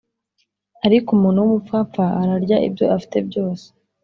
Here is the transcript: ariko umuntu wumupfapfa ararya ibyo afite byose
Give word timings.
ariko 0.85 1.07
umuntu 1.11 1.39
wumupfapfa 1.43 2.03
ararya 2.21 2.57
ibyo 2.67 2.85
afite 2.97 3.17
byose 3.27 3.65